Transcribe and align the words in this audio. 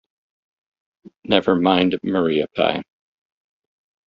Never 1.25 1.53
mind 1.55 1.99
Maria 2.01 2.47
Pye. 2.55 2.81